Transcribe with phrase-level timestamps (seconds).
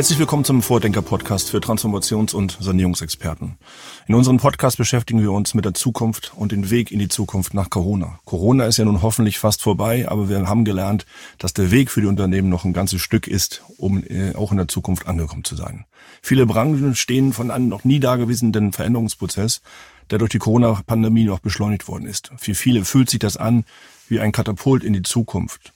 [0.00, 3.58] Herzlich willkommen zum Vordenker-Podcast für Transformations- und Sanierungsexperten.
[4.06, 7.52] In unserem Podcast beschäftigen wir uns mit der Zukunft und den Weg in die Zukunft
[7.52, 8.18] nach Corona.
[8.24, 11.04] Corona ist ja nun hoffentlich fast vorbei, aber wir haben gelernt,
[11.36, 14.56] dass der Weg für die Unternehmen noch ein ganzes Stück ist, um äh, auch in
[14.56, 15.84] der Zukunft angekommen zu sein.
[16.22, 19.60] Viele Branchen stehen von einem noch nie dagewesenen Veränderungsprozess,
[20.10, 22.32] der durch die Corona-Pandemie noch beschleunigt worden ist.
[22.38, 23.66] Für viele fühlt sich das an
[24.08, 25.74] wie ein Katapult in die Zukunft.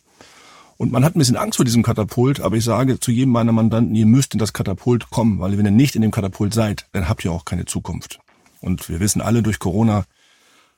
[0.85, 3.53] Und man hat ein bisschen Angst vor diesem Katapult, aber ich sage zu jedem meiner
[3.53, 6.85] Mandanten, ihr müsst in das Katapult kommen, weil wenn ihr nicht in dem Katapult seid,
[6.93, 8.21] dann habt ihr auch keine Zukunft.
[8.61, 10.05] Und wir wissen alle, durch Corona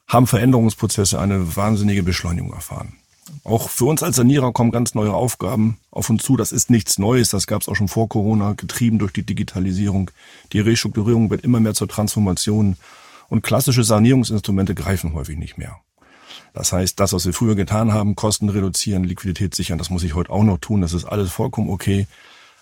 [0.06, 2.92] haben Veränderungsprozesse eine wahnsinnige Beschleunigung erfahren.
[3.42, 6.36] Auch für uns als Sanierer kommen ganz neue Aufgaben auf uns zu.
[6.36, 7.30] Das ist nichts Neues.
[7.30, 10.12] Das gab es auch schon vor Corona, getrieben durch die Digitalisierung.
[10.52, 12.76] Die Restrukturierung wird immer mehr zur Transformation.
[13.28, 15.80] Und klassische Sanierungsinstrumente greifen häufig nicht mehr.
[16.54, 20.14] Das heißt, das, was wir früher getan haben, Kosten reduzieren, Liquidität sichern, das muss ich
[20.14, 20.80] heute auch noch tun.
[20.80, 22.06] Das ist alles vollkommen okay.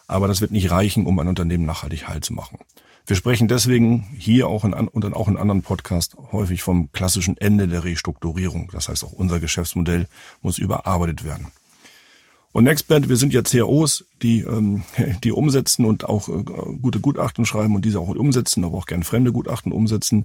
[0.07, 2.59] Aber das wird nicht reichen, um ein Unternehmen nachhaltig heil zu machen.
[3.07, 7.37] Wir sprechen deswegen hier auch in, und dann auch in anderen Podcasts häufig vom klassischen
[7.37, 8.71] Ende der Restrukturierung.
[8.73, 10.07] Das heißt, auch unser Geschäftsmodell
[10.41, 11.49] muss überarbeitet werden.
[12.53, 14.85] Und Nextband, wir sind ja CROs, die, ähm,
[15.25, 16.45] die umsetzen und auch äh,
[16.81, 20.25] gute Gutachten schreiben und diese auch umsetzen, aber auch gern fremde Gutachten umsetzen.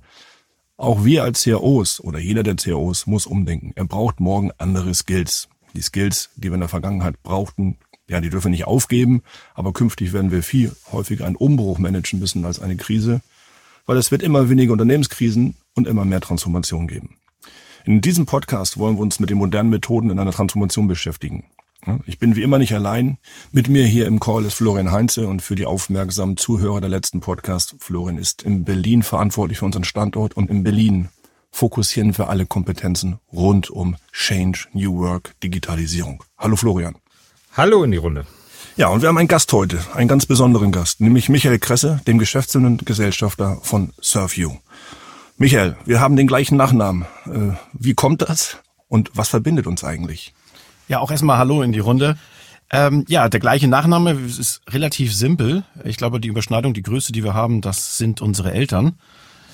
[0.80, 3.74] Auch wir als CROs oder jeder der CROs muss umdenken.
[3.76, 5.50] Er braucht morgen andere Skills.
[5.74, 7.78] Die Skills, die wir in der Vergangenheit brauchten,
[8.08, 9.22] ja, die dürfen wir nicht aufgeben,
[9.54, 13.20] aber künftig werden wir viel häufiger einen Umbruch managen müssen als eine Krise,
[13.88, 17.18] weil es wird immer weniger Unternehmenskrisen und immer mehr Transformation geben.
[17.84, 21.44] In diesem Podcast wollen wir uns mit den modernen Methoden in einer Transformation beschäftigen.
[22.06, 23.18] Ich bin wie immer nicht allein.
[23.52, 27.22] Mit mir hier im Call ist Florian Heinze und für die aufmerksamen Zuhörer der letzten
[27.22, 27.76] Podcast.
[27.80, 31.10] Florian ist in Berlin verantwortlich für unseren Standort und in Berlin
[31.52, 36.24] fokussieren wir alle Kompetenzen rund um Change, New Work, Digitalisierung.
[36.38, 36.96] Hallo Florian.
[37.56, 38.26] Hallo in die Runde.
[38.76, 42.20] Ja, und wir haben einen Gast heute, einen ganz besonderen Gast, nämlich Michael Kresse, dem
[42.20, 44.58] geschäftsführenden Gesellschafter von SurfU.
[45.38, 47.06] Michael, wir haben den gleichen Nachnamen.
[47.26, 48.58] Äh, wie kommt das
[48.90, 50.34] und was verbindet uns eigentlich?
[50.90, 52.18] Ja, auch erstmal Hallo in die Runde.
[52.72, 55.64] Ähm, ja, der gleiche Nachname ist relativ simpel.
[55.84, 58.98] Ich glaube, die Überschneidung, die Größe, die wir haben, das sind unsere Eltern.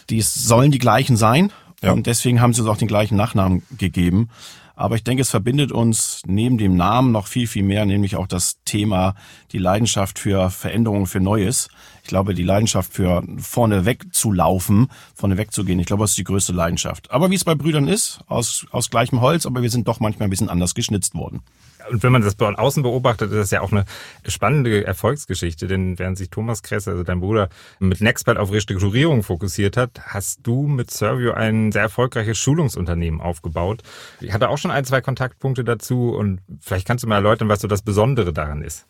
[0.09, 1.51] Die sollen die gleichen sein.
[1.83, 1.91] Ja.
[1.91, 4.29] Und deswegen haben sie uns auch den gleichen Nachnamen gegeben.
[4.75, 8.27] Aber ich denke, es verbindet uns neben dem Namen noch viel, viel mehr, nämlich auch
[8.27, 9.15] das Thema,
[9.51, 11.69] die Leidenschaft für Veränderungen, für Neues.
[12.03, 15.79] Ich glaube, die Leidenschaft für vorne weg zu laufen, vorne weg zu gehen.
[15.79, 17.11] Ich glaube, das ist die größte Leidenschaft.
[17.11, 20.27] Aber wie es bei Brüdern ist, aus, aus gleichem Holz, aber wir sind doch manchmal
[20.27, 21.41] ein bisschen anders geschnitzt worden
[21.89, 23.85] und wenn man das von außen beobachtet, ist das ja auch eine
[24.27, 29.77] spannende Erfolgsgeschichte, denn während sich Thomas Kress, also dein Bruder, mit Nexpert auf Restrukturierung fokussiert
[29.77, 33.83] hat, hast du mit Servio ein sehr erfolgreiches Schulungsunternehmen aufgebaut.
[34.21, 37.61] Ich hatte auch schon ein, zwei Kontaktpunkte dazu und vielleicht kannst du mal erläutern, was
[37.61, 38.85] so das Besondere daran ist.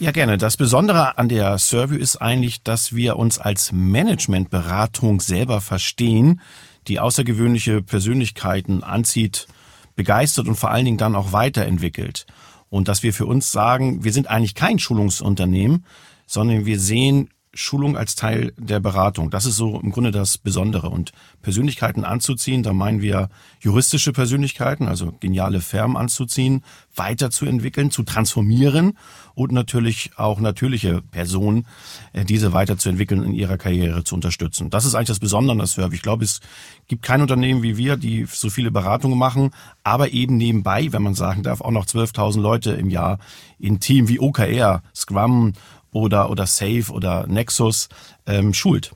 [0.00, 0.38] Ja, gerne.
[0.38, 6.40] Das Besondere an der Servio ist eigentlich, dass wir uns als Managementberatung selber verstehen,
[6.88, 9.46] die außergewöhnliche Persönlichkeiten anzieht,
[9.94, 12.26] begeistert und vor allen Dingen dann auch weiterentwickelt.
[12.68, 15.84] Und dass wir für uns sagen, wir sind eigentlich kein Schulungsunternehmen,
[16.26, 19.30] sondern wir sehen Schulung als Teil der Beratung.
[19.30, 20.90] Das ist so im Grunde das Besondere.
[20.90, 23.28] Und Persönlichkeiten anzuziehen, da meinen wir
[23.60, 26.62] juristische Persönlichkeiten, also geniale Firmen anzuziehen,
[26.94, 28.98] weiterzuentwickeln, zu transformieren
[29.34, 31.66] und natürlich auch natürliche Personen,
[32.12, 34.70] äh, diese weiterzuentwickeln in ihrer Karriere zu unterstützen.
[34.70, 35.94] Das ist eigentlich das Besondere an der Serve.
[35.94, 36.40] Ich glaube, es
[36.88, 39.50] gibt kein Unternehmen wie wir, die so viele Beratungen machen,
[39.82, 43.18] aber eben nebenbei, wenn man sagen darf, auch noch 12.000 Leute im Jahr
[43.58, 45.52] in Team wie OKR, Scrum
[45.94, 47.88] oder, oder Safe oder Nexus
[48.26, 48.92] ähm, schult.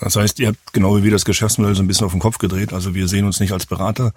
[0.00, 2.38] Das heißt, ihr habt genau wie wir das Geschäftsmodell so ein bisschen auf den Kopf
[2.38, 2.72] gedreht.
[2.72, 4.14] Also wir sehen uns nicht als Berater,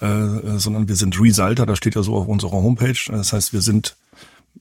[0.00, 2.98] äh, sondern wir sind Resulter, das steht ja so auf unserer Homepage.
[3.08, 3.94] Das heißt, wir sind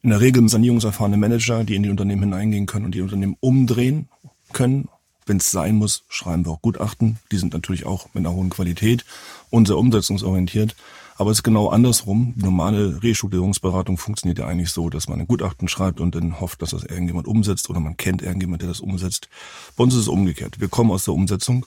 [0.03, 4.09] in der Regel sanierungserfahrene Manager, die in die Unternehmen hineingehen können und die Unternehmen umdrehen
[4.51, 4.89] können.
[5.25, 7.17] Wenn es sein muss, schreiben wir auch Gutachten.
[7.31, 9.05] Die sind natürlich auch mit einer hohen Qualität
[9.49, 10.75] und sehr umsetzungsorientiert.
[11.15, 12.33] Aber es ist genau andersrum.
[12.35, 16.61] Die normale Restrukturierungsberatung funktioniert ja eigentlich so, dass man ein Gutachten schreibt und dann hofft,
[16.61, 19.29] dass das irgendjemand umsetzt oder man kennt irgendjemand, der das umsetzt.
[19.75, 20.59] Bei uns ist es umgekehrt.
[20.59, 21.65] Wir kommen aus der Umsetzung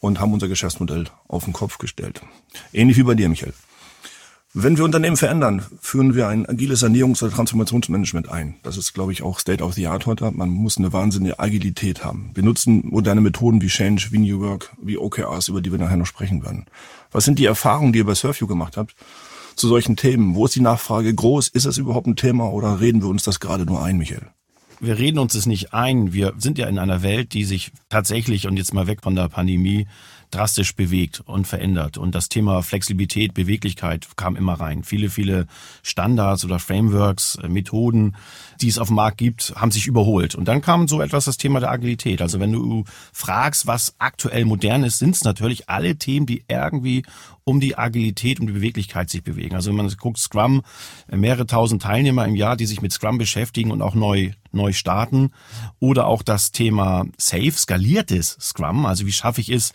[0.00, 2.22] und haben unser Geschäftsmodell auf den Kopf gestellt.
[2.72, 3.54] Ähnlich wie bei dir, Michael.
[4.54, 8.56] Wenn wir Unternehmen verändern, führen wir ein agiles Sanierungs- oder Transformationsmanagement ein.
[8.62, 10.30] Das ist, glaube ich, auch State of the Art heute.
[10.30, 12.32] Man muss eine wahnsinnige Agilität haben.
[12.34, 15.96] Wir nutzen moderne Methoden wie Change, wie New Work, wie OKRs, über die wir nachher
[15.96, 16.66] noch sprechen werden.
[17.12, 18.94] Was sind die Erfahrungen, die ihr bei Surfview gemacht habt
[19.56, 20.34] zu solchen Themen?
[20.34, 21.48] Wo ist die Nachfrage groß?
[21.48, 24.26] Ist das überhaupt ein Thema oder reden wir uns das gerade nur ein, Michael?
[24.82, 26.12] wir reden uns das nicht ein.
[26.12, 29.28] Wir sind ja in einer Welt, die sich tatsächlich, und jetzt mal weg von der
[29.28, 29.86] Pandemie,
[30.32, 31.98] drastisch bewegt und verändert.
[31.98, 34.82] Und das Thema Flexibilität, Beweglichkeit kam immer rein.
[34.82, 35.46] Viele, viele
[35.82, 38.16] Standards oder Frameworks, äh, Methoden,
[38.62, 40.34] die es auf dem Markt gibt, haben sich überholt.
[40.34, 42.22] Und dann kam so etwas das Thema der Agilität.
[42.22, 47.04] Also wenn du fragst, was aktuell modern ist, sind es natürlich alle Themen, die irgendwie
[47.44, 49.56] um die Agilität, um die Beweglichkeit sich bewegen.
[49.56, 50.62] Also wenn man guckt, Scrum,
[51.10, 55.30] mehrere tausend Teilnehmer im Jahr, die sich mit Scrum beschäftigen und auch neu neu starten.
[55.80, 58.86] Oder auch das Thema Safe, skaliertes Scrum.
[58.86, 59.72] Also wie schaffe ich es,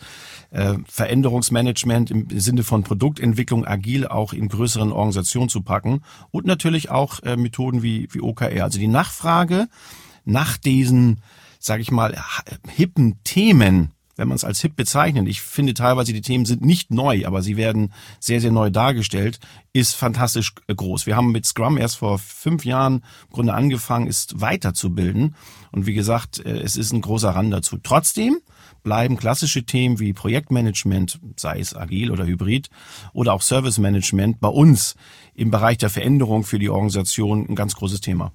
[0.50, 6.02] äh, Veränderungsmanagement im Sinne von Produktentwicklung agil auch in größeren Organisationen zu packen.
[6.30, 8.64] Und natürlich auch äh, Methoden wie, wie OKR.
[8.64, 9.68] Also die Nachfrage
[10.24, 11.20] nach diesen,
[11.58, 12.16] sage ich mal,
[12.68, 16.90] hippen Themen, wenn man es als hip bezeichnet, ich finde teilweise die Themen sind nicht
[16.90, 19.38] neu, aber sie werden sehr, sehr neu dargestellt,
[19.72, 21.06] ist fantastisch groß.
[21.06, 25.36] Wir haben mit Scrum erst vor fünf Jahren im Grunde angefangen, es weiterzubilden.
[25.70, 27.78] Und wie gesagt, äh, es ist ein großer Rand dazu.
[27.80, 28.38] Trotzdem
[28.82, 32.70] bleiben klassische Themen wie Projektmanagement, sei es agil oder hybrid,
[33.12, 34.96] oder auch Service Management bei uns
[35.34, 38.32] im Bereich der Veränderung für die Organisation ein ganz großes Thema.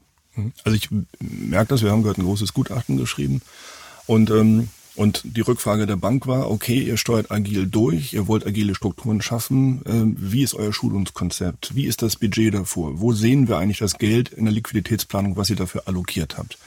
[0.63, 0.89] Also ich
[1.19, 3.41] merke das, wir haben gerade ein großes Gutachten geschrieben
[4.07, 8.45] und ähm, und die Rückfrage der Bank war, okay, ihr steuert agil durch, ihr wollt
[8.45, 9.81] agile Strukturen schaffen.
[9.87, 11.75] Ähm, wie ist euer Schulungskonzept?
[11.75, 12.99] Wie ist das Budget davor?
[13.01, 16.59] Wo sehen wir eigentlich das Geld in der Liquiditätsplanung, was ihr dafür allokiert habt?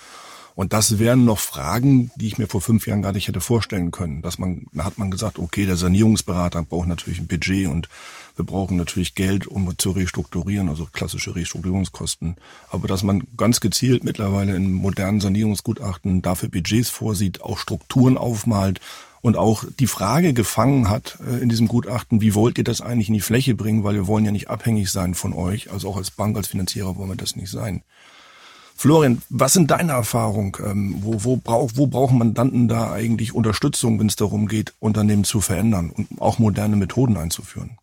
[0.56, 3.90] Und das wären noch Fragen, die ich mir vor fünf Jahren gar nicht hätte vorstellen
[3.90, 4.22] können.
[4.22, 7.90] Dass man, da hat man gesagt, okay, der Sanierungsberater braucht natürlich ein Budget und
[8.36, 12.36] wir brauchen natürlich Geld, um zu restrukturieren, also klassische Restrukturierungskosten.
[12.70, 18.80] Aber dass man ganz gezielt mittlerweile in modernen Sanierungsgutachten dafür Budgets vorsieht, auch Strukturen aufmalt
[19.20, 23.08] und auch die Frage gefangen hat äh, in diesem Gutachten, wie wollt ihr das eigentlich
[23.08, 25.98] in die Fläche bringen, weil wir wollen ja nicht abhängig sein von euch, also auch
[25.98, 27.82] als Bank, als Finanzierer wollen wir das nicht sein.
[28.76, 30.52] Florian, was sind deine Erfahrungen?
[30.62, 35.24] Ähm, wo, wo, brauch, wo brauchen Mandanten da eigentlich Unterstützung, wenn es darum geht, Unternehmen
[35.24, 37.78] zu verändern und auch moderne Methoden einzuführen?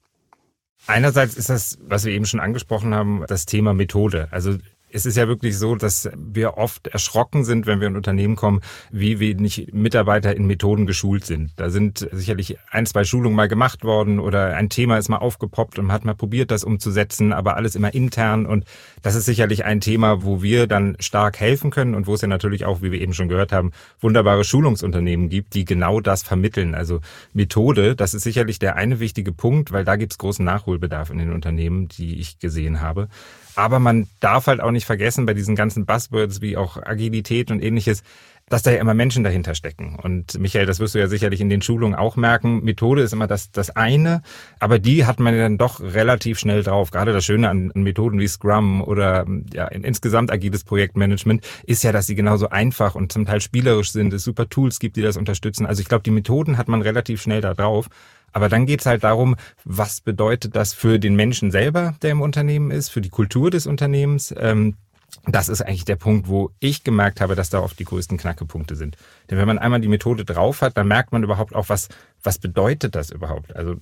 [0.85, 4.27] Einerseits ist das, was wir eben schon angesprochen haben, das Thema Methode.
[4.31, 4.57] Also
[4.93, 8.61] es ist ja wirklich so, dass wir oft erschrocken sind, wenn wir in Unternehmen kommen,
[8.91, 11.51] wie wenig Mitarbeiter in Methoden geschult sind.
[11.55, 15.79] Da sind sicherlich ein, zwei Schulungen mal gemacht worden oder ein Thema ist mal aufgepoppt
[15.79, 18.45] und man hat mal probiert, das umzusetzen, aber alles immer intern.
[18.45, 18.65] Und
[19.01, 22.27] das ist sicherlich ein Thema, wo wir dann stark helfen können und wo es ja
[22.27, 26.75] natürlich auch, wie wir eben schon gehört haben, wunderbare Schulungsunternehmen gibt, die genau das vermitteln.
[26.75, 27.01] Also
[27.33, 31.17] Methode, das ist sicherlich der eine wichtige Punkt, weil da gibt es großen Nachholbedarf in
[31.17, 33.07] den Unternehmen, die ich gesehen habe.
[33.55, 37.61] Aber man darf halt auch nicht vergessen, bei diesen ganzen Buzzwords wie auch Agilität und
[37.61, 38.03] ähnliches,
[38.49, 39.97] dass da ja immer Menschen dahinter stecken.
[40.01, 42.63] Und Michael, das wirst du ja sicherlich in den Schulungen auch merken.
[42.63, 44.21] Methode ist immer das, das eine,
[44.59, 46.91] aber die hat man ja dann doch relativ schnell drauf.
[46.91, 51.91] Gerade das Schöne an, Methoden wie Scrum oder ja, in, insgesamt agiles Projektmanagement ist ja,
[51.91, 55.17] dass sie genauso einfach und zum Teil spielerisch sind, es super Tools gibt, die das
[55.17, 55.65] unterstützen.
[55.65, 57.87] Also ich glaube, die Methoden hat man relativ schnell da drauf.
[58.33, 62.71] Aber dann geht's halt darum, was bedeutet das für den Menschen selber, der im Unternehmen
[62.71, 64.33] ist, für die Kultur des Unternehmens.
[64.37, 64.75] Ähm,
[65.25, 68.75] das ist eigentlich der Punkt, wo ich gemerkt habe, dass da oft die größten Knackepunkte
[68.75, 68.97] sind.
[69.29, 71.89] Denn wenn man einmal die Methode drauf hat, dann merkt man überhaupt auch, was,
[72.23, 73.55] was bedeutet das überhaupt?
[73.55, 73.75] Also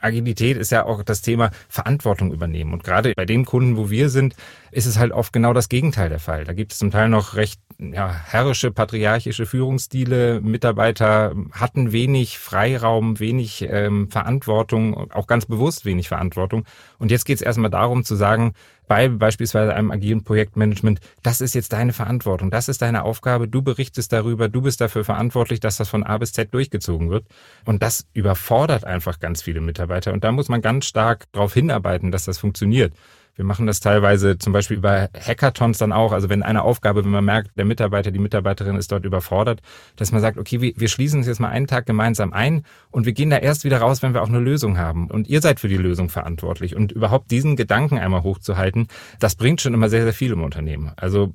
[0.00, 2.72] Agilität ist ja auch das Thema Verantwortung übernehmen.
[2.72, 4.34] Und gerade bei den Kunden, wo wir sind,
[4.70, 6.44] ist es halt oft genau das Gegenteil der Fall.
[6.44, 10.40] Da gibt es zum Teil noch recht ja, herrische, patriarchische Führungsstile.
[10.40, 16.64] Mitarbeiter hatten wenig Freiraum, wenig ähm, Verantwortung, auch ganz bewusst wenig Verantwortung.
[16.98, 18.54] Und jetzt geht es erstmal darum zu sagen,
[18.86, 23.62] bei beispielsweise einem agilen Projektmanagement, das ist jetzt deine Verantwortung, das ist deine Aufgabe, du
[23.62, 27.24] berichtest darüber, du bist dafür verantwortlich, dass das von A bis Z durchgezogen wird.
[27.64, 30.14] Und das überfordert einfach ganz viele Mitarbeiter.
[30.14, 32.94] Und da muss man ganz stark darauf hinarbeiten, dass das funktioniert.
[33.36, 36.12] Wir machen das teilweise zum Beispiel bei Hackathons dann auch.
[36.12, 39.60] Also wenn eine Aufgabe, wenn man merkt, der Mitarbeiter, die Mitarbeiterin ist dort überfordert,
[39.96, 43.12] dass man sagt, okay, wir, schließen uns jetzt mal einen Tag gemeinsam ein und wir
[43.12, 45.10] gehen da erst wieder raus, wenn wir auch eine Lösung haben.
[45.10, 46.76] Und ihr seid für die Lösung verantwortlich.
[46.76, 48.86] Und überhaupt diesen Gedanken einmal hochzuhalten,
[49.18, 50.92] das bringt schon immer sehr, sehr viel im Unternehmen.
[50.96, 51.34] Also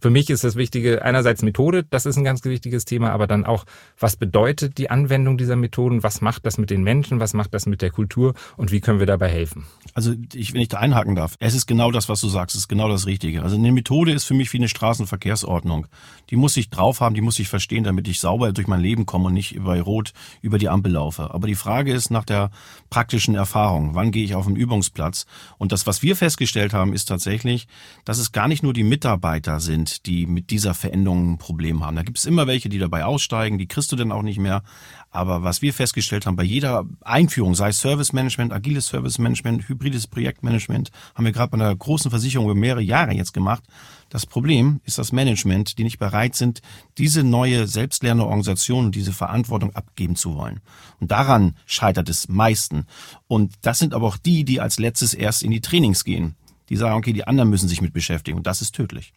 [0.00, 3.44] für mich ist das Wichtige einerseits Methode, das ist ein ganz wichtiges Thema, aber dann
[3.44, 3.64] auch,
[3.98, 7.66] was bedeutet die Anwendung dieser Methoden, was macht das mit den Menschen, was macht das
[7.66, 9.66] mit der Kultur und wie können wir dabei helfen?
[9.94, 12.62] Also ich, wenn ich da einhaken darf, es ist genau das, was du sagst, es
[12.62, 13.42] ist genau das Richtige.
[13.42, 15.86] Also eine Methode ist für mich wie eine Straßenverkehrsordnung.
[16.30, 19.06] Die muss ich drauf haben, die muss ich verstehen, damit ich sauber durch mein Leben
[19.06, 21.34] komme und nicht bei Rot über die Ampel laufe.
[21.34, 22.50] Aber die Frage ist nach der
[22.90, 23.94] praktischen Erfahrung.
[23.94, 25.26] Wann gehe ich auf den Übungsplatz?
[25.56, 27.66] Und das, was wir festgestellt haben, ist tatsächlich,
[28.04, 31.84] dass es gar nicht nur die Mitarbeiter sind, sind, die mit dieser Veränderung ein Problem
[31.84, 31.96] haben.
[31.96, 34.62] Da gibt es immer welche, die dabei aussteigen, die kriegst du dann auch nicht mehr.
[35.10, 39.68] Aber was wir festgestellt haben, bei jeder Einführung, sei es Service Management, agiles Service Management,
[39.68, 43.62] hybrides Projektmanagement, haben wir gerade bei einer großen Versicherung über mehrere Jahre jetzt gemacht.
[44.10, 46.60] Das Problem ist das Management, die nicht bereit sind,
[46.98, 50.60] diese neue selbstlernende Organisation und diese Verantwortung abgeben zu wollen.
[51.00, 52.86] Und daran scheitert es meisten.
[53.28, 56.36] Und das sind aber auch die, die als letztes erst in die Trainings gehen
[56.68, 59.12] die sagen, okay, die anderen müssen sich mit beschäftigen und das ist tödlich.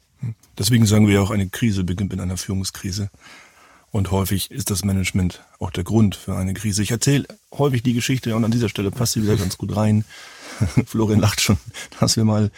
[0.58, 3.10] Deswegen sagen wir auch, eine Krise beginnt mit einer Führungskrise.
[3.92, 6.82] Und häufig ist das Management auch der Grund für eine Krise.
[6.82, 10.06] Ich erzähle häufig die Geschichte und an dieser Stelle passt sie wieder ganz gut rein.
[10.86, 11.58] Florian lacht schon,
[12.00, 12.52] dass wir mal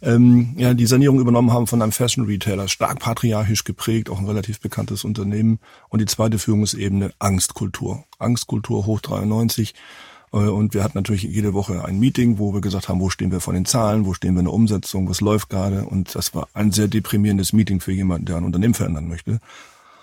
[0.00, 4.26] ähm, ja, die Sanierung übernommen haben von einem Fashion Retailer, stark patriarchisch geprägt, auch ein
[4.26, 5.58] relativ bekanntes Unternehmen.
[5.90, 8.04] Und die zweite Führungsebene Angstkultur.
[8.18, 9.74] Angstkultur hoch 93 äh,
[10.30, 13.40] und wir hatten natürlich jede Woche ein Meeting, wo wir gesagt haben, wo stehen wir
[13.40, 15.84] von den Zahlen, wo stehen wir in der Umsetzung, was läuft gerade.
[15.84, 19.40] Und das war ein sehr deprimierendes Meeting für jemanden, der ein Unternehmen verändern möchte.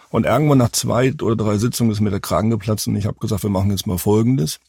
[0.09, 3.19] Und irgendwann nach zwei oder drei Sitzungen ist mir der Kragen geplatzt und ich habe
[3.19, 4.59] gesagt, wir machen jetzt mal Folgendes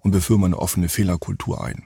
[0.00, 1.84] und wir führen mal eine offene Fehlerkultur ein.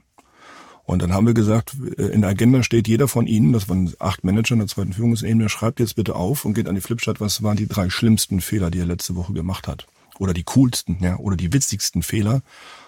[0.84, 3.92] Und dann haben wir gesagt, äh, in der Agenda steht jeder von Ihnen, das waren
[3.98, 7.20] acht Manager in der zweiten Führungsebene, schreibt jetzt bitte auf und geht an die Flipchart,
[7.20, 9.86] was waren die drei schlimmsten Fehler, die er letzte Woche gemacht hat.
[10.18, 12.42] Oder die coolsten, ja, oder die witzigsten Fehler.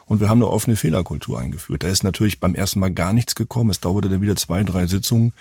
[0.07, 1.83] Und wir haben eine offene Fehlerkultur eingeführt.
[1.83, 3.71] Da ist natürlich beim ersten Mal gar nichts gekommen.
[3.71, 5.33] Es dauerte dann wieder zwei, drei Sitzungen,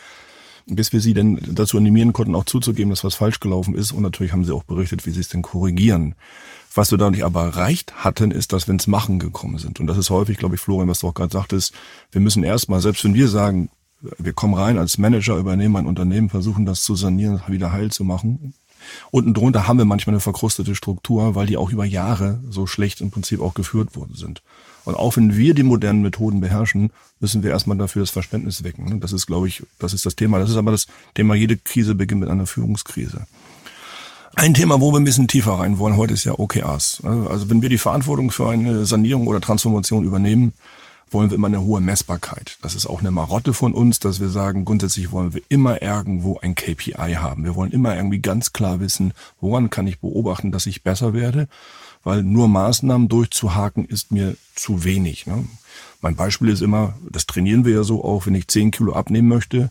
[0.65, 3.91] bis wir sie dann dazu animieren konnten, auch zuzugeben, dass was falsch gelaufen ist.
[3.91, 6.15] Und natürlich haben sie auch berichtet, wie sie es denn korrigieren.
[6.73, 9.79] Was wir dadurch aber erreicht hatten, ist, dass wir ins Machen gekommen sind.
[9.79, 11.73] Und das ist häufig, glaube ich, Florian, was du auch gerade sagtest,
[12.11, 13.69] wir müssen erstmal, selbst wenn wir sagen,
[14.17, 18.03] wir kommen rein als Manager, übernehmen ein Unternehmen, versuchen das zu sanieren, wieder heil zu
[18.03, 18.53] machen,
[19.11, 23.01] Unten drunter haben wir manchmal eine verkrustete Struktur, weil die auch über Jahre so schlecht
[23.01, 24.41] im Prinzip auch geführt worden sind.
[24.83, 28.99] Und auch wenn wir die modernen Methoden beherrschen, müssen wir erstmal dafür das Verständnis wecken.
[28.99, 30.39] Das ist, glaube ich, das ist das Thema.
[30.39, 33.27] Das ist aber das Thema, jede Krise beginnt mit einer Führungskrise.
[34.35, 37.03] Ein Thema, wo wir ein bisschen tiefer rein wollen heute, ist ja OKRs.
[37.03, 40.53] Also wenn wir die Verantwortung für eine Sanierung oder Transformation übernehmen,
[41.11, 42.57] wollen wir immer eine hohe Messbarkeit.
[42.61, 46.39] Das ist auch eine Marotte von uns, dass wir sagen, grundsätzlich wollen wir immer irgendwo
[46.39, 47.43] ein KPI haben.
[47.43, 51.47] Wir wollen immer irgendwie ganz klar wissen, woran kann ich beobachten, dass ich besser werde,
[52.03, 55.27] weil nur Maßnahmen durchzuhaken ist mir zu wenig.
[55.27, 55.45] Ne?
[56.01, 59.27] Mein Beispiel ist immer, das trainieren wir ja so auch, wenn ich 10 Kilo abnehmen
[59.27, 59.69] möchte,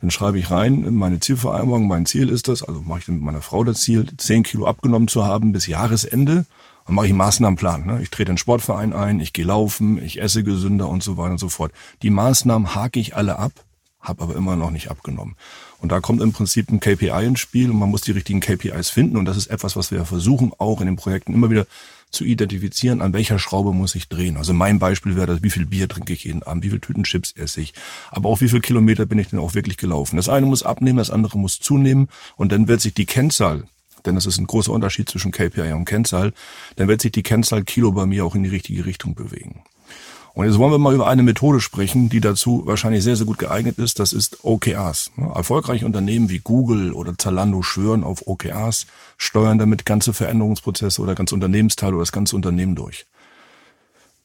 [0.00, 3.40] dann schreibe ich rein, meine Zielvereinbarung, mein Ziel ist das, also mache ich mit meiner
[3.40, 6.44] Frau das Ziel, 10 Kilo abgenommen zu haben bis Jahresende.
[6.86, 7.86] Dann mache ich einen Maßnahmenplan.
[7.86, 8.02] Ne?
[8.02, 11.38] Ich trete einen Sportverein ein, ich gehe laufen, ich esse gesünder und so weiter und
[11.38, 11.72] so fort.
[12.02, 13.52] Die Maßnahmen hake ich alle ab,
[14.00, 15.36] habe aber immer noch nicht abgenommen.
[15.78, 18.90] Und da kommt im Prinzip ein KPI ins Spiel und man muss die richtigen KPIs
[18.90, 19.16] finden.
[19.16, 21.66] Und das ist etwas, was wir versuchen, auch in den Projekten immer wieder
[22.10, 24.36] zu identifizieren, an welcher Schraube muss ich drehen.
[24.36, 27.04] Also mein Beispiel wäre das, wie viel Bier trinke ich jeden Abend, wie viel Tüten
[27.04, 27.74] Chips esse ich,
[28.10, 30.16] aber auch wie viel Kilometer bin ich denn auch wirklich gelaufen.
[30.16, 33.64] Das eine muss abnehmen, das andere muss zunehmen und dann wird sich die Kennzahl
[34.06, 36.32] denn das ist ein großer Unterschied zwischen KPI und Kennzahl,
[36.76, 39.62] dann wird sich die Kennzahl Kilo bei mir auch in die richtige Richtung bewegen.
[40.34, 43.38] Und jetzt wollen wir mal über eine Methode sprechen, die dazu wahrscheinlich sehr, sehr gut
[43.38, 44.00] geeignet ist.
[44.00, 45.12] Das ist OKRs.
[45.16, 51.36] Erfolgreiche Unternehmen wie Google oder Zalando schwören auf OKRs, steuern damit ganze Veränderungsprozesse oder ganze
[51.36, 53.06] Unternehmensteile oder das ganze Unternehmen durch.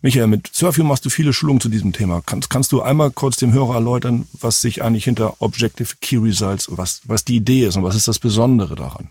[0.01, 2.23] Michael, mit Surfio machst du viele Schulungen zu diesem Thema.
[2.25, 6.69] Kannst, kannst du einmal kurz dem Hörer erläutern, was sich eigentlich hinter Objective Key Results,
[6.71, 9.09] was, was die Idee ist und was ist das Besondere daran?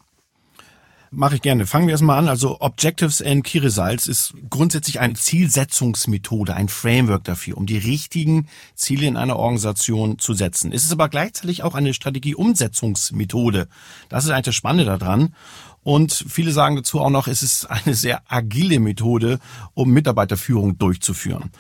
[1.11, 1.67] Mache ich gerne.
[1.67, 2.29] Fangen wir erstmal an.
[2.29, 8.49] Also Objectives and Key Results ist grundsätzlich eine Zielsetzungsmethode, ein Framework dafür, um die richtigen
[8.75, 10.71] Ziele in einer Organisation zu setzen.
[10.71, 13.69] Es ist aber gleichzeitig auch eine Strategieumsetzungsmethode.
[14.11, 15.35] Das ist eigentlich das Spannende daran.
[15.83, 19.39] Und viele sagen dazu auch noch, es ist eine sehr agile Methode,
[19.73, 21.51] um Mitarbeiterführung durchzuführen.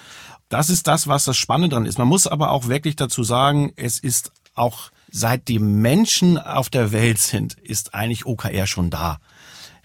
[0.50, 1.98] Das ist das, was das Spannende dran ist.
[1.98, 6.92] Man muss aber auch wirklich dazu sagen, es ist auch seit die Menschen auf der
[6.92, 9.18] Welt sind, ist eigentlich OKR schon da.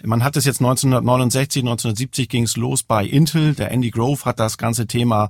[0.06, 3.56] Man hat es jetzt 1969, 1970 ging es los bei Intel.
[3.56, 5.30] Der Andy Grove hat das ganze Thema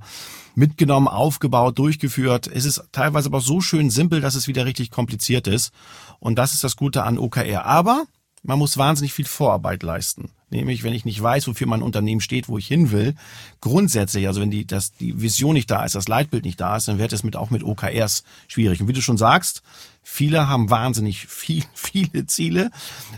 [0.55, 2.47] mitgenommen, aufgebaut, durchgeführt.
[2.47, 5.71] Es ist teilweise aber so schön simpel, dass es wieder richtig kompliziert ist.
[6.19, 7.65] Und das ist das Gute an OKR.
[7.65, 8.05] Aber
[8.41, 10.31] man muss wahnsinnig viel Vorarbeit leisten.
[10.53, 13.15] Nämlich, wenn ich nicht weiß, wofür mein Unternehmen steht, wo ich hin will,
[13.59, 16.87] grundsätzlich, also wenn die, das, die Vision nicht da ist, das Leitbild nicht da ist,
[16.87, 18.79] dann wird es mit, auch mit OKRs schwierig.
[18.79, 19.63] Und wie du schon sagst,
[20.03, 22.69] viele haben wahnsinnig viel, viele Ziele,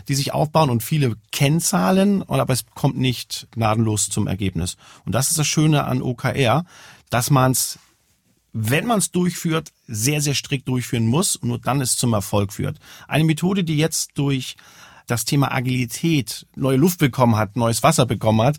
[0.08, 4.78] die sich aufbauen und viele Kennzahlen, aber es kommt nicht gnadenlos zum Ergebnis.
[5.04, 6.64] Und das ist das Schöne an OKR,
[7.10, 7.78] dass man es
[8.58, 12.54] wenn man es durchführt, sehr, sehr strikt durchführen muss und nur dann es zum Erfolg
[12.54, 12.78] führt.
[13.06, 14.56] Eine Methode, die jetzt durch
[15.06, 18.58] das Thema Agilität neue Luft bekommen hat, neues Wasser bekommen hat,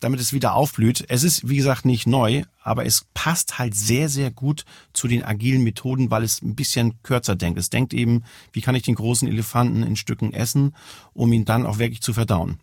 [0.00, 1.04] damit es wieder aufblüht.
[1.08, 5.24] Es ist, wie gesagt, nicht neu, aber es passt halt sehr, sehr gut zu den
[5.24, 7.58] agilen Methoden, weil es ein bisschen kürzer denkt.
[7.58, 10.74] Es denkt eben, wie kann ich den großen Elefanten in Stücken essen,
[11.14, 12.60] um ihn dann auch wirklich zu verdauen.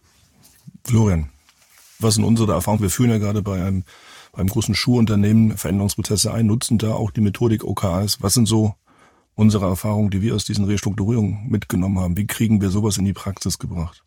[0.84, 1.30] Florian,
[2.00, 2.84] was sind unsere Erfahrungen?
[2.84, 3.84] Wir führen ja gerade bei einem,
[4.32, 8.22] beim großen Schuhunternehmen Veränderungsprozesse ein, nutzen da auch die Methodik OKRs.
[8.22, 8.76] Was sind so
[9.36, 12.18] unsere Erfahrungen, die wir aus diesen Restrukturierungen mitgenommen haben?
[12.18, 14.04] Wie kriegen wir sowas in die Praxis gebracht?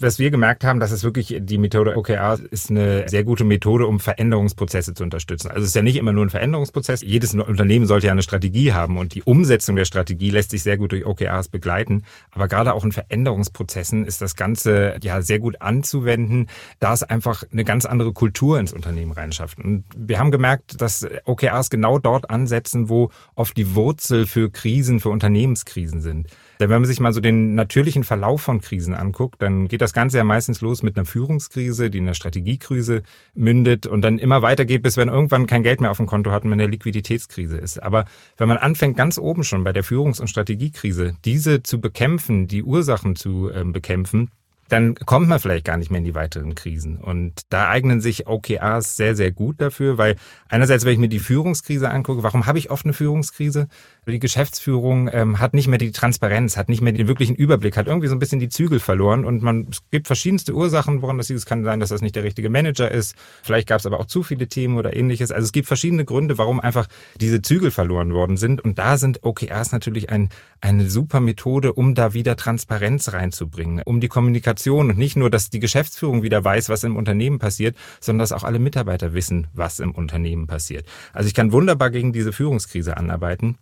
[0.00, 3.86] Was wir gemerkt haben, dass es wirklich die Methode OKR ist eine sehr gute Methode,
[3.86, 5.48] um Veränderungsprozesse zu unterstützen.
[5.48, 7.02] Also es ist ja nicht immer nur ein Veränderungsprozess.
[7.02, 10.78] Jedes Unternehmen sollte ja eine Strategie haben und die Umsetzung der Strategie lässt sich sehr
[10.78, 12.04] gut durch OKRs begleiten.
[12.30, 16.48] Aber gerade auch in Veränderungsprozessen ist das Ganze ja sehr gut anzuwenden,
[16.80, 19.58] da es einfach eine ganz andere Kultur ins Unternehmen reinschafft.
[19.58, 25.00] Und wir haben gemerkt, dass OKRs genau dort ansetzen, wo oft die Wurzel für Krisen,
[25.00, 26.28] für Unternehmenskrisen sind.
[26.62, 29.92] Denn wenn man sich mal so den natürlichen Verlauf von Krisen anguckt, dann geht das
[29.92, 33.02] Ganze ja meistens los mit einer Führungskrise, die in einer Strategiekrise
[33.34, 36.44] mündet und dann immer weitergeht, bis wenn irgendwann kein Geld mehr auf dem Konto hat
[36.44, 37.82] und man in der Liquiditätskrise ist.
[37.82, 38.04] Aber
[38.36, 42.62] wenn man anfängt, ganz oben schon bei der Führungs- und Strategiekrise, diese zu bekämpfen, die
[42.62, 44.30] Ursachen zu äh, bekämpfen,
[44.72, 46.96] dann kommt man vielleicht gar nicht mehr in die weiteren Krisen.
[46.96, 50.16] Und da eignen sich OKRs sehr, sehr gut dafür, weil
[50.48, 53.68] einerseits, wenn ich mir die Führungskrise angucke, warum habe ich oft eine Führungskrise?
[54.08, 57.86] Die Geschäftsführung ähm, hat nicht mehr die Transparenz, hat nicht mehr den wirklichen Überblick, hat
[57.86, 61.28] irgendwie so ein bisschen die Zügel verloren und man es gibt verschiedenste Ursachen, woran das
[61.28, 61.38] liegt.
[61.38, 63.14] Es kann sein, dass das nicht der richtige Manager ist.
[63.44, 65.30] Vielleicht gab es aber auch zu viele Themen oder ähnliches.
[65.30, 66.88] Also es gibt verschiedene Gründe, warum einfach
[67.20, 68.60] diese Zügel verloren worden sind.
[68.60, 70.30] Und da sind OKRs natürlich ein,
[70.60, 75.48] eine super Methode, um da wieder Transparenz reinzubringen, um die Kommunikation und nicht nur, dass
[75.48, 79.78] die Geschäftsführung wieder weiß, was im Unternehmen passiert, sondern dass auch alle Mitarbeiter wissen, was
[79.78, 80.86] im Unternehmen passiert.
[81.12, 83.58] Also ich kann wunderbar gegen diese Führungskrise anarbeiten.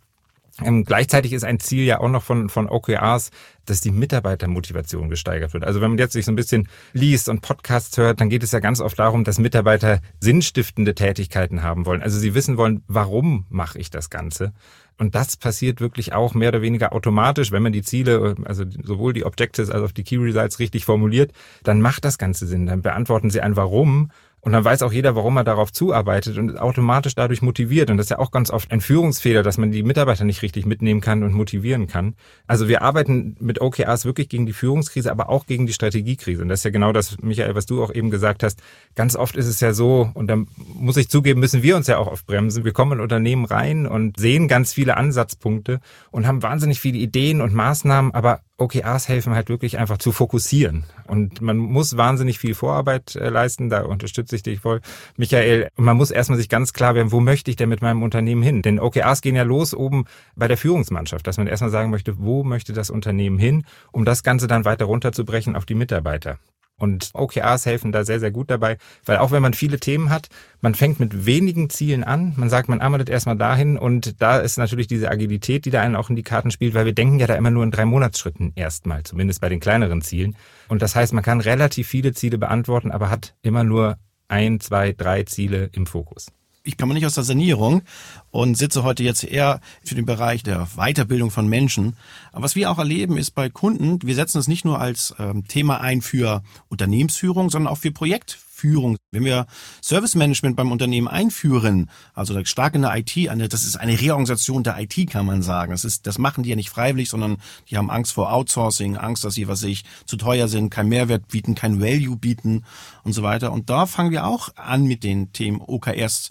[0.61, 3.31] Ähm, gleichzeitig ist ein Ziel ja auch noch von, von OKRs,
[3.65, 5.63] dass die Mitarbeitermotivation gesteigert wird.
[5.63, 8.51] Also wenn man jetzt sich so ein bisschen liest und Podcasts hört, dann geht es
[8.51, 12.01] ja ganz oft darum, dass Mitarbeiter sinnstiftende Tätigkeiten haben wollen.
[12.01, 14.53] Also sie wissen wollen, warum mache ich das Ganze?
[14.97, 19.13] Und das passiert wirklich auch mehr oder weniger automatisch, wenn man die Ziele, also sowohl
[19.13, 21.31] die Objectives als auch die Key Results richtig formuliert,
[21.63, 22.67] dann macht das Ganze Sinn.
[22.67, 24.11] Dann beantworten sie ein Warum
[24.43, 27.91] und dann weiß auch jeder, warum er darauf zuarbeitet und ist automatisch dadurch motiviert.
[27.91, 30.65] Und das ist ja auch ganz oft ein Führungsfehler, dass man die Mitarbeiter nicht richtig
[30.65, 32.15] mitnehmen kann und motivieren kann.
[32.47, 36.41] Also wir arbeiten mit OKRs wirklich gegen die Führungskrise, aber auch gegen die Strategiekrise.
[36.41, 38.59] Und das ist ja genau das, Michael, was du auch eben gesagt hast.
[38.95, 40.37] Ganz oft ist es ja so, und da
[40.73, 42.65] muss ich zugeben, müssen wir uns ja auch oft bremsen.
[42.65, 47.41] Wir kommen in Unternehmen rein und sehen ganz viele Ansatzpunkte und haben wahnsinnig viele Ideen
[47.41, 50.85] und Maßnahmen, aber OKRs helfen halt wirklich einfach zu fokussieren.
[51.07, 54.81] Und man muss wahnsinnig viel Vorarbeit äh, leisten, da unterstütze ich dich voll,
[55.17, 55.69] Michael.
[55.75, 58.61] Man muss erstmal sich ganz klar werden, wo möchte ich denn mit meinem Unternehmen hin?
[58.61, 62.43] Denn OKRs gehen ja los oben bei der Führungsmannschaft, dass man erstmal sagen möchte, wo
[62.43, 66.37] möchte das Unternehmen hin, um das Ganze dann weiter runterzubrechen auf die Mitarbeiter.
[66.81, 70.29] Und OKRs helfen da sehr, sehr gut dabei, weil auch wenn man viele Themen hat,
[70.61, 72.33] man fängt mit wenigen Zielen an.
[72.37, 75.95] Man sagt, man arbeitet erstmal dahin und da ist natürlich diese Agilität, die da einen
[75.95, 78.53] auch in die Karten spielt, weil wir denken ja da immer nur in drei Monatsschritten
[78.55, 80.35] erstmal, zumindest bei den kleineren Zielen.
[80.69, 84.91] Und das heißt, man kann relativ viele Ziele beantworten, aber hat immer nur ein, zwei,
[84.91, 86.31] drei Ziele im Fokus
[86.63, 87.81] ich komme nicht aus der Sanierung
[88.29, 91.95] und sitze heute jetzt eher für den Bereich der Weiterbildung von Menschen.
[92.31, 95.47] Aber was wir auch erleben, ist bei Kunden, wir setzen es nicht nur als ähm,
[95.47, 98.97] Thema ein für Unternehmensführung, sondern auch für Projekt Führung.
[99.11, 99.47] Wenn wir
[99.81, 104.63] Service Management beim Unternehmen einführen, also stark in der IT, eine, das ist eine Reorganisation
[104.63, 105.71] der IT, kann man sagen.
[105.71, 107.37] Das ist, das machen die ja nicht freiwillig, sondern
[107.69, 111.27] die haben Angst vor Outsourcing, Angst, dass sie, was ich, zu teuer sind, kein Mehrwert
[111.27, 112.63] bieten, kein Value bieten
[113.03, 113.51] und so weiter.
[113.51, 116.29] Und da fangen wir auch an mit den Themen OKRs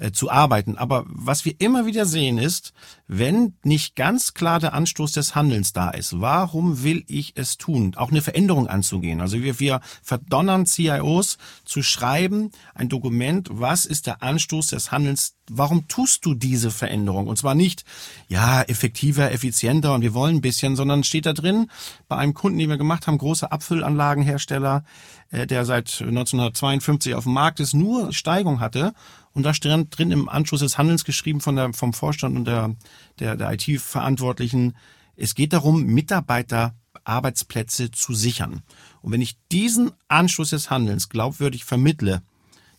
[0.00, 0.78] äh, zu arbeiten.
[0.78, 2.72] Aber was wir immer wieder sehen ist,
[3.06, 7.94] wenn nicht ganz klar der Anstoß des Handelns da ist, warum will ich es tun?
[7.96, 9.20] Auch eine Veränderung anzugehen.
[9.20, 15.34] Also wir, wir verdonnern CIOs zu schreiben, ein Dokument, was ist der Anstoß des Handelns,
[15.50, 17.26] warum tust du diese Veränderung?
[17.26, 17.84] Und zwar nicht,
[18.28, 21.70] ja, effektiver, effizienter und wir wollen ein bisschen, sondern steht da drin,
[22.08, 24.84] bei einem Kunden, den wir gemacht haben, großer Abfüllanlagenhersteller,
[25.30, 28.94] äh, der seit 1952 auf dem Markt ist, nur Steigung hatte.
[29.32, 32.74] Und da stand drin im Anschluss des Handelns geschrieben von der, vom Vorstand und der,
[33.18, 34.76] der, der IT-Verantwortlichen,
[35.16, 38.62] es geht darum, Mitarbeiter Arbeitsplätze zu sichern.
[39.00, 42.22] Und wenn ich diesen Anschluss des Handelns glaubwürdig vermittle,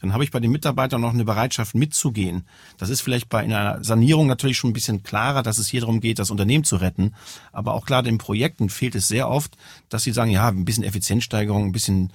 [0.02, 2.44] dann habe ich bei den Mitarbeitern noch eine Bereitschaft mitzugehen.
[2.78, 6.02] Das ist vielleicht bei einer Sanierung natürlich schon ein bisschen klarer, dass es hier darum
[6.02, 7.14] geht, das Unternehmen zu retten.
[7.52, 9.56] Aber auch klar, den Projekten fehlt es sehr oft,
[9.90, 12.12] dass sie sagen, ja, ein bisschen Effizienzsteigerung, ein bisschen,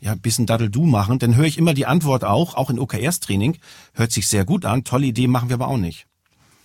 [0.00, 1.20] ja, ein bisschen Daddel-Du machen.
[1.20, 3.58] Dann höre ich immer die Antwort auch, auch in OKRs-Training,
[3.94, 6.06] hört sich sehr gut an, tolle Idee, machen wir aber auch nicht.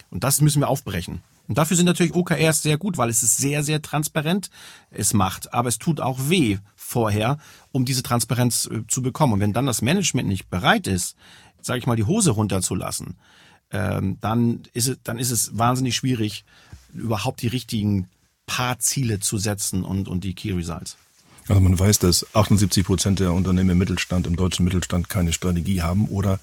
[0.10, 1.22] Und das müssen wir aufbrechen.
[1.48, 4.50] Und dafür sind natürlich OKRs sehr gut, weil es ist sehr, sehr transparent.
[4.92, 6.58] Es macht, aber es tut auch weh
[6.94, 7.40] vorher,
[7.72, 9.34] um diese Transparenz äh, zu bekommen.
[9.34, 11.16] Und wenn dann das Management nicht bereit ist,
[11.62, 13.16] sage ich mal, die Hose runterzulassen,
[13.72, 16.46] ähm, dann ist es, dann ist es wahnsinnig schwierig,
[16.94, 18.08] überhaupt die richtigen
[18.46, 20.98] paar Ziele zu setzen und, und die Key Results.
[21.48, 25.82] Also man weiß, dass 78 Prozent der Unternehmen im Mittelstand, im deutschen Mittelstand keine Strategie
[25.82, 26.40] haben oder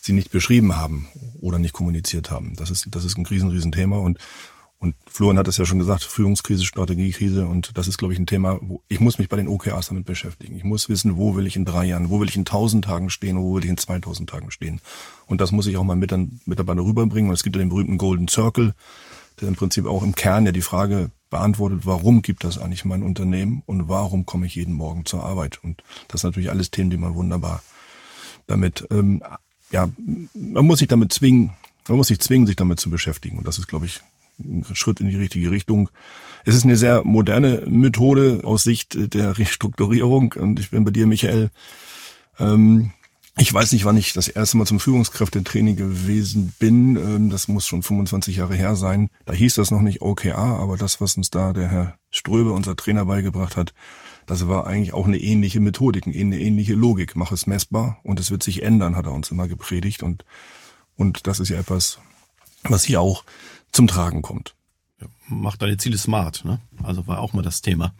[0.00, 1.08] sie nicht beschrieben haben
[1.40, 2.54] oder nicht kommuniziert haben.
[2.56, 4.18] Das ist, das ist ein riesen, riesen Thema und
[4.84, 8.26] und Florian hat es ja schon gesagt, Führungskrise, Strategiekrise und das ist, glaube ich, ein
[8.26, 10.56] Thema, wo ich muss mich bei den OKRs damit beschäftigen.
[10.56, 13.08] Ich muss wissen, wo will ich in drei Jahren, wo will ich in tausend Tagen
[13.08, 14.82] stehen, wo will ich in 2000 Tagen stehen.
[15.26, 17.30] Und das muss ich auch mal mit dann Mitarbeiter rüberbringen.
[17.30, 18.74] Und es gibt ja den berühmten Golden Circle,
[19.40, 23.02] der im Prinzip auch im Kern ja die Frage beantwortet, warum gibt das eigentlich mein
[23.02, 25.64] Unternehmen und warum komme ich jeden Morgen zur Arbeit?
[25.64, 27.62] Und das sind natürlich alles Themen, die man wunderbar
[28.46, 29.22] damit, ähm,
[29.70, 29.88] ja,
[30.34, 31.52] man muss sich damit zwingen,
[31.88, 33.38] man muss sich zwingen, sich damit zu beschäftigen.
[33.38, 34.02] Und das ist, glaube ich,
[34.72, 35.90] Schritt in die richtige Richtung.
[36.44, 40.32] Es ist eine sehr moderne Methode aus Sicht der Restrukturierung.
[40.32, 41.50] Und ich bin bei dir, Michael.
[42.38, 42.92] Ähm,
[43.36, 46.96] ich weiß nicht, wann ich das erste Mal zum Führungskräftetraining gewesen bin.
[46.96, 49.08] Ähm, das muss schon 25 Jahre her sein.
[49.24, 52.76] Da hieß das noch nicht OKA, aber das, was uns da der Herr Ströbe, unser
[52.76, 53.74] Trainer, beigebracht hat,
[54.26, 57.16] das war eigentlich auch eine ähnliche Methodik, eine ähnliche Logik.
[57.16, 60.04] Mach es messbar und es wird sich ändern, hat er uns immer gepredigt.
[60.04, 60.24] Und,
[60.96, 61.98] und das ist ja etwas,
[62.62, 63.24] was hier auch
[63.74, 64.54] zum Tragen kommt.
[65.28, 66.60] Macht deine Ziele smart, ne?
[66.82, 67.92] Also war auch mal das Thema.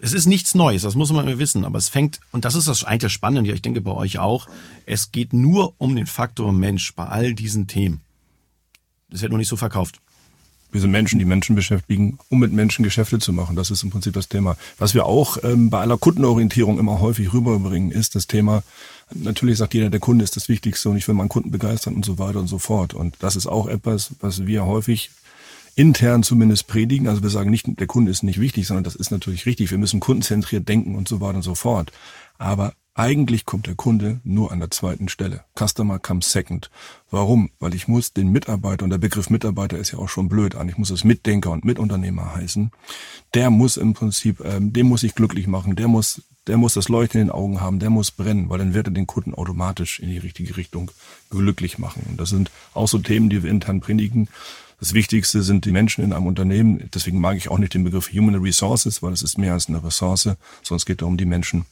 [0.00, 2.68] Es ist nichts Neues, das muss man mir wissen, aber es fängt, und das ist
[2.68, 4.46] das eigentlich Spannende, ich denke bei euch auch,
[4.86, 8.00] es geht nur um den Faktor Mensch bei all diesen Themen.
[9.10, 10.00] Das wird nur nicht so verkauft.
[10.70, 13.56] Wir sind Menschen, die Menschen beschäftigen, um mit Menschen Geschäfte zu machen.
[13.56, 14.56] Das ist im Prinzip das Thema.
[14.78, 18.62] Was wir auch ähm, bei aller Kundenorientierung immer häufig rüberbringen, ist das Thema,
[19.14, 22.04] natürlich sagt jeder, der Kunde ist das Wichtigste und ich will meinen Kunden begeistern und
[22.04, 22.92] so weiter und so fort.
[22.92, 25.10] Und das ist auch etwas, was wir häufig
[25.74, 27.08] intern zumindest predigen.
[27.08, 29.70] Also wir sagen nicht, der Kunde ist nicht wichtig, sondern das ist natürlich richtig.
[29.70, 31.92] Wir müssen kundenzentriert denken und so weiter und so fort.
[32.36, 35.44] Aber eigentlich kommt der Kunde nur an der zweiten Stelle.
[35.56, 36.68] Customer comes second.
[37.12, 37.50] Warum?
[37.60, 40.68] Weil ich muss den Mitarbeiter, und der Begriff Mitarbeiter ist ja auch schon blöd an,
[40.68, 42.72] ich muss es Mitdenker und Mitunternehmer heißen.
[43.34, 46.88] Der muss im Prinzip, ähm, den muss ich glücklich machen, der muss, der muss das
[46.88, 50.00] Leuchten in den Augen haben, der muss brennen, weil dann wird er den Kunden automatisch
[50.00, 50.90] in die richtige Richtung
[51.30, 52.02] glücklich machen.
[52.10, 54.28] Und das sind auch so Themen, die wir intern predigen.
[54.80, 56.90] Das Wichtigste sind die Menschen in einem Unternehmen.
[56.92, 59.84] Deswegen mag ich auch nicht den Begriff Human Resources, weil es ist mehr als eine
[59.84, 61.64] Ressource, sondern es geht darum, die Menschen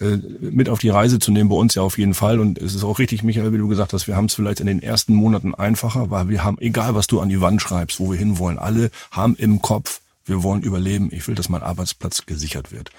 [0.00, 2.38] äh, mit auf die Reise zu nehmen, bei uns ja auf jeden Fall.
[2.38, 4.66] Und es ist auch richtig, Michael, wie du gesagt hast, wir haben es vielleicht in
[4.66, 8.10] den ersten Monaten einfacher, weil wir haben, egal was du an die Wand schreibst, wo
[8.10, 12.72] wir hinwollen, alle haben im Kopf, wir wollen überleben, ich will, dass mein Arbeitsplatz gesichert
[12.72, 12.90] wird.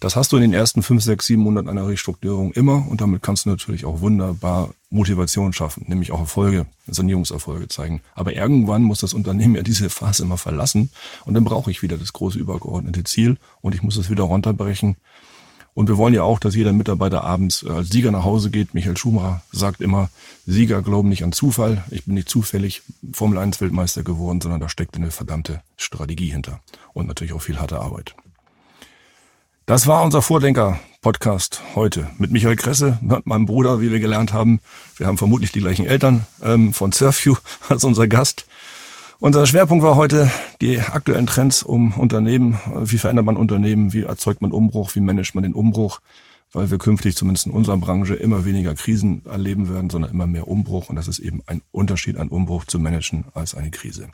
[0.00, 3.22] Das hast du in den ersten fünf, sechs, sieben Monaten einer Restrukturierung immer und damit
[3.22, 8.02] kannst du natürlich auch wunderbar Motivation schaffen, nämlich auch Erfolge, Sanierungserfolge zeigen.
[8.14, 10.90] Aber irgendwann muss das Unternehmen ja diese Phase immer verlassen
[11.24, 14.96] und dann brauche ich wieder das große übergeordnete Ziel und ich muss es wieder runterbrechen
[15.76, 18.72] und wir wollen ja auch, dass jeder Mitarbeiter abends äh, als Sieger nach Hause geht.
[18.72, 20.08] Michael Schumacher sagt immer,
[20.46, 21.84] Sieger glauben nicht an Zufall.
[21.90, 22.80] Ich bin nicht zufällig
[23.12, 26.60] Formel 1 Weltmeister geworden, sondern da steckt eine verdammte Strategie hinter.
[26.94, 28.14] Und natürlich auch viel harte Arbeit.
[29.66, 34.60] Das war unser Vordenker-Podcast heute mit Michael Kresse, meinem Bruder, wie wir gelernt haben.
[34.96, 37.36] Wir haben vermutlich die gleichen Eltern ähm, von Surfview
[37.68, 38.46] als unser Gast.
[39.18, 42.60] Unser Schwerpunkt war heute die aktuellen Trends um Unternehmen.
[42.82, 43.94] Wie verändert man Unternehmen?
[43.94, 44.94] Wie erzeugt man Umbruch?
[44.94, 46.00] Wie managt man den Umbruch?
[46.52, 50.46] Weil wir künftig zumindest in unserer Branche immer weniger Krisen erleben werden, sondern immer mehr
[50.48, 50.90] Umbruch.
[50.90, 54.08] Und das ist eben ein Unterschied, ein Umbruch zu managen als eine Krise.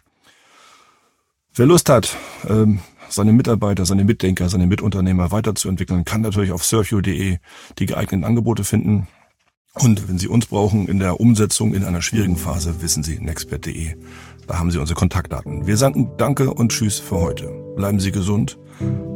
[1.53, 2.17] Wer Lust hat,
[2.49, 7.39] ähm, seine Mitarbeiter, seine Mitdenker, seine Mitunternehmer weiterzuentwickeln, kann natürlich auf surfio.de
[7.79, 9.09] die geeigneten Angebote finden.
[9.75, 13.97] Und wenn Sie uns brauchen in der Umsetzung in einer schwierigen Phase, wissen Sie nexpert.de.
[14.53, 15.67] Da haben Sie unsere Kontaktdaten.
[15.67, 17.49] Wir sagen Danke und Tschüss für heute.
[17.75, 18.59] Bleiben Sie gesund,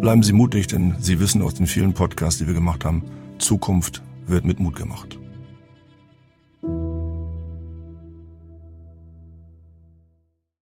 [0.01, 3.03] bleiben Sie mutig, denn Sie wissen aus den vielen Podcasts, die wir gemacht haben,
[3.39, 5.19] Zukunft wird mit Mut gemacht.